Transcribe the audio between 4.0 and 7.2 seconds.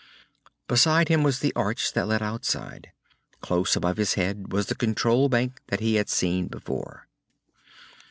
head was the control bank that he had seen before.